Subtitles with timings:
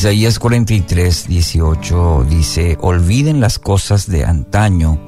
[0.00, 4.98] Isaías 43, 18 dice, olviden las cosas de antaño,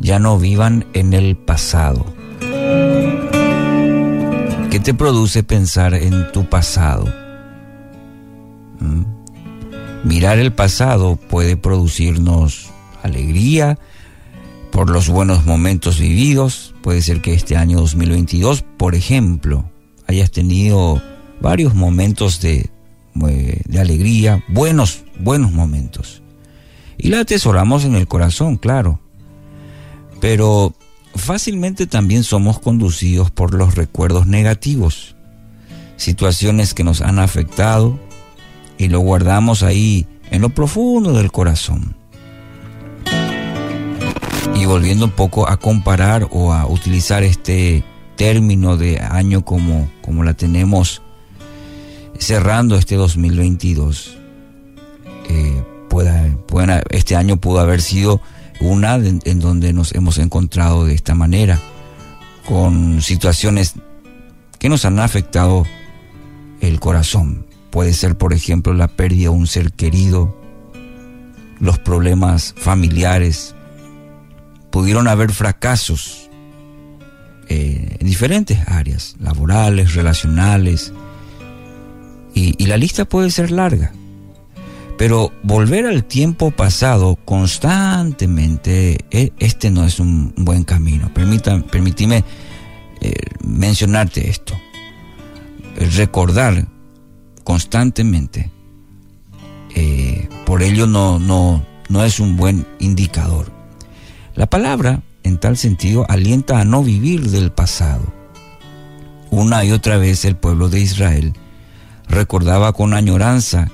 [0.00, 2.04] ya no vivan en el pasado.
[4.70, 7.06] ¿Qué te produce pensar en tu pasado?
[8.80, 9.04] ¿Mm?
[10.04, 12.68] Mirar el pasado puede producirnos
[13.02, 13.78] alegría
[14.70, 16.74] por los buenos momentos vividos.
[16.82, 19.70] Puede ser que este año 2022, por ejemplo,
[20.06, 21.00] hayas tenido
[21.40, 22.68] varios momentos de,
[23.26, 26.22] de alegría, buenos, buenos momentos.
[26.96, 29.00] Y la atesoramos en el corazón, claro.
[30.20, 30.74] Pero
[31.14, 35.16] fácilmente también somos conducidos por los recuerdos negativos,
[35.96, 37.98] situaciones que nos han afectado
[38.78, 41.96] y lo guardamos ahí en lo profundo del corazón.
[44.54, 47.84] Y volviendo un poco a comparar o a utilizar este
[48.16, 51.02] término de año como, como la tenemos
[52.18, 54.18] cerrando este 2022.
[55.28, 58.20] Eh, pueda, este año pudo haber sido
[58.60, 61.60] una en donde nos hemos encontrado de esta manera,
[62.46, 63.74] con situaciones
[64.58, 65.66] que nos han afectado
[66.60, 67.46] el corazón.
[67.70, 70.36] Puede ser, por ejemplo, la pérdida de un ser querido,
[71.60, 73.54] los problemas familiares,
[74.70, 76.30] pudieron haber fracasos
[77.48, 80.92] eh, en diferentes áreas, laborales, relacionales,
[82.38, 83.92] y, la lista puede ser larga.
[84.96, 91.12] Pero volver al tiempo pasado constantemente, e, este no es un buen camino.
[91.14, 91.62] Permita,
[93.00, 93.14] eh,
[93.44, 94.54] mencionarte esto.
[95.96, 96.66] Recordar
[97.44, 98.50] constantemente,
[99.74, 103.52] eh, por ello no, no, no es un buen indicador.
[104.34, 108.12] La palabra, en tal sentido, alienta a no vivir del pasado.
[109.30, 111.34] Una y otra vez el pueblo de Israel
[112.08, 113.70] recordaba con añoranza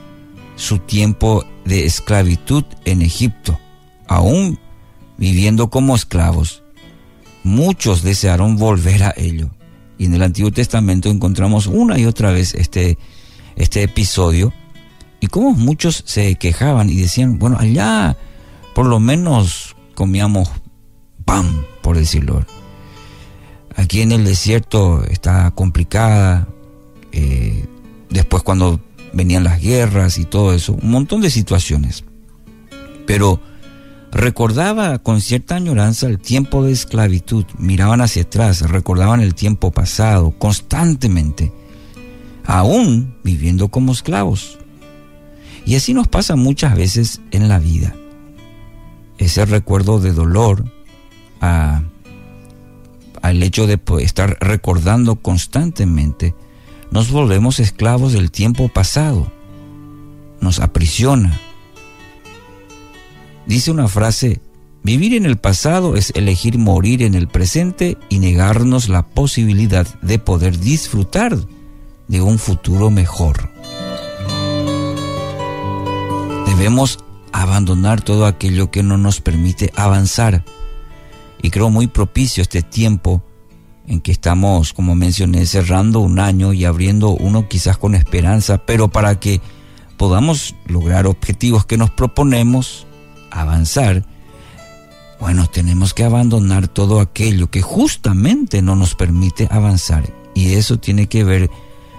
[0.57, 3.59] su tiempo de esclavitud en Egipto,
[4.07, 4.59] aún
[5.17, 6.63] viviendo como esclavos.
[7.43, 9.51] Muchos desearon volver a ello.
[9.99, 12.99] Y en el Antiguo Testamento encontramos una y otra vez este,
[13.57, 14.53] este episodio.
[15.21, 18.17] Y como muchos se quejaban y decían, bueno, allá
[18.75, 20.51] por lo menos comíamos
[21.25, 22.45] pan, por decirlo.
[23.77, 26.49] Aquí en el desierto está complicada,
[27.13, 27.67] eh,
[28.15, 28.81] después cuando
[29.13, 32.05] venían las guerras y todo eso, un montón de situaciones.
[33.07, 33.41] Pero
[34.13, 40.31] recordaba con cierta añoranza el tiempo de esclavitud, miraban hacia atrás, recordaban el tiempo pasado
[40.39, 41.53] constantemente,
[42.45, 44.59] aún viviendo como esclavos.
[45.67, 47.95] Y así nos pasa muchas veces en la vida.
[49.19, 50.65] Ese recuerdo de dolor
[51.41, 51.83] al
[53.43, 56.35] hecho de estar recordando constantemente
[56.95, 59.27] nos volvemos esclavos del tiempo pasado,
[60.41, 61.41] nos aprisiona.
[63.47, 64.41] Dice una frase,
[64.85, 70.21] vivir en el pasado es elegir morir en el presente y negarnos la posibilidad de
[70.21, 71.37] poder disfrutar
[72.07, 73.51] de un futuro mejor.
[76.47, 77.01] Debemos
[77.33, 80.45] abandonar todo aquello que no nos permite avanzar.
[81.43, 83.21] Y creo muy propicio este tiempo
[83.87, 88.89] en que estamos, como mencioné, cerrando un año y abriendo uno quizás con esperanza, pero
[88.89, 89.41] para que
[89.97, 92.87] podamos lograr objetivos que nos proponemos,
[93.31, 94.05] avanzar,
[95.21, 100.05] bueno, tenemos que abandonar todo aquello que justamente no nos permite avanzar.
[100.35, 101.51] Y eso tiene que ver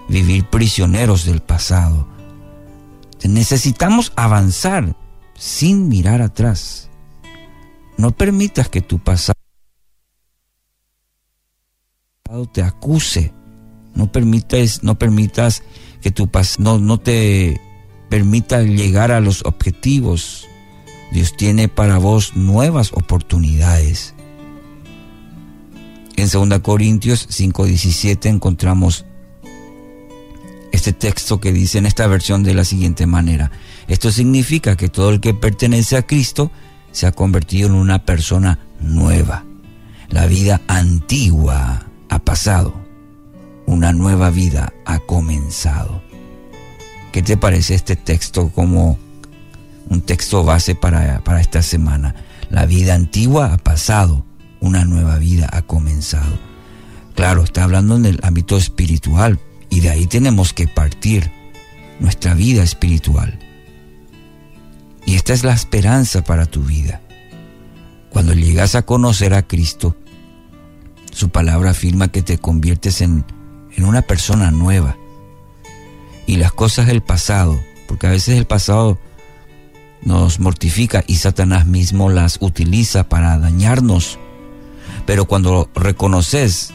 [0.07, 2.07] vivir prisioneros del pasado.
[3.23, 4.95] Necesitamos avanzar
[5.35, 6.89] sin mirar atrás.
[7.97, 9.34] No permitas que tu pasado
[12.51, 13.31] te acuse.
[13.93, 15.63] No permitas, no permitas
[16.01, 17.61] que tu no, no te
[18.09, 20.47] permita llegar a los objetivos.
[21.11, 24.13] Dios tiene para vos nuevas oportunidades.
[26.17, 29.05] En 2 Corintios 5:17 encontramos
[30.71, 33.51] este texto que dice en esta versión de la siguiente manera.
[33.87, 36.51] Esto significa que todo el que pertenece a Cristo
[36.91, 39.45] se ha convertido en una persona nueva.
[40.09, 41.84] La vida antigua
[42.35, 42.73] pasado,
[43.65, 46.03] una nueva vida ha comenzado.
[47.13, 48.99] ¿Qué te parece este texto como
[49.87, 52.13] un texto base para, para esta semana?
[52.49, 54.25] La vida antigua ha pasado,
[54.59, 56.37] una nueva vida ha comenzado.
[57.15, 59.39] Claro, está hablando en el ámbito espiritual
[59.69, 61.31] y de ahí tenemos que partir
[62.01, 63.39] nuestra vida espiritual.
[65.05, 66.99] Y esta es la esperanza para tu vida.
[68.09, 69.95] Cuando llegas a conocer a Cristo,
[71.15, 73.25] su palabra afirma que te conviertes en,
[73.75, 74.97] en una persona nueva.
[76.27, 78.97] Y las cosas del pasado porque a veces el pasado
[80.01, 84.19] nos mortifica y Satanás mismo las utiliza para dañarnos.
[85.05, 86.71] Pero cuando reconoces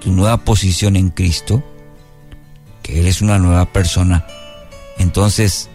[0.00, 1.62] tu nueva posición en Cristo,
[2.82, 4.26] que eres una nueva persona,
[4.98, 5.68] entonces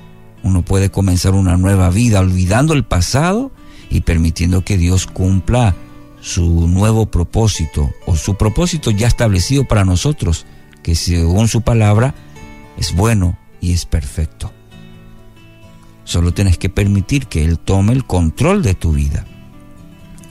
[0.43, 3.51] uno puede comenzar una nueva vida olvidando el pasado
[3.89, 5.75] y permitiendo que Dios cumpla
[6.23, 10.45] su nuevo propósito o su propósito ya establecido para nosotros,
[10.81, 12.15] que según su palabra
[12.77, 14.51] es bueno y es perfecto.
[16.05, 19.25] Solo tienes que permitir que Él tome el control de tu vida.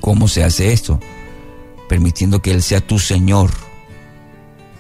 [0.00, 0.98] ¿Cómo se hace esto?
[1.90, 3.50] Permitiendo que Él sea tu Señor,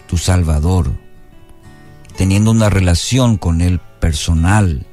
[0.06, 0.92] tu Salvador,
[2.16, 4.86] teniendo una relación con Él personal,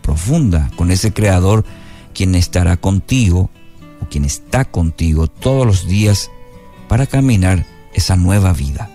[0.00, 1.66] profunda, con ese Creador
[2.14, 3.50] quien estará contigo
[4.08, 6.30] quien está contigo todos los días
[6.88, 8.90] para caminar esa nueva vida.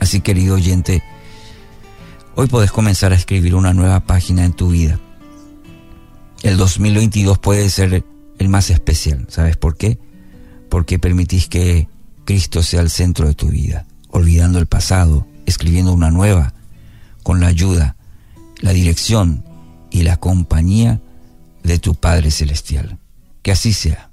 [0.00, 1.02] Así querido oyente,
[2.38, 5.00] Hoy podés comenzar a escribir una nueva página en tu vida.
[6.42, 8.04] El 2022 puede ser
[8.38, 9.24] el más especial.
[9.30, 9.98] ¿Sabes por qué?
[10.68, 11.88] Porque permitís que
[12.26, 16.52] Cristo sea el centro de tu vida, olvidando el pasado, escribiendo una nueva,
[17.22, 17.96] con la ayuda,
[18.60, 19.42] la dirección
[19.90, 21.00] y la compañía
[21.62, 22.98] de tu Padre Celestial.
[23.46, 24.05] Que así sea.